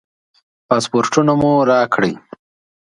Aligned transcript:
پاسپورټونه 0.67 1.33
مو 1.41 1.51
راکړئ. 1.69 2.13